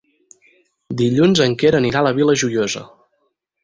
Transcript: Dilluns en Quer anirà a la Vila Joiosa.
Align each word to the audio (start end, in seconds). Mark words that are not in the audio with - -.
Dilluns 1.03 1.43
en 1.47 1.55
Quer 1.65 1.75
anirà 1.83 2.03
a 2.05 2.09
la 2.11 2.17
Vila 2.19 2.39
Joiosa. 2.45 2.87